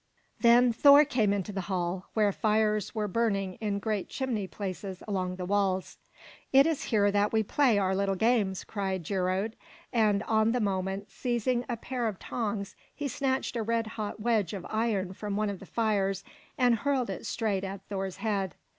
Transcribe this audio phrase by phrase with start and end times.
[0.39, 5.35] Then Thor came into the hall, where fires were burning in great chimney places along
[5.35, 5.99] the walls.
[6.51, 9.53] "It is here that we play our little games," cried Geirröd.
[9.93, 14.53] And on the moment, seizing a pair of tongs, he snatched a red hot wedge
[14.53, 16.23] of iron from one of the fires
[16.57, 18.55] and hurled it straight at Thor's head.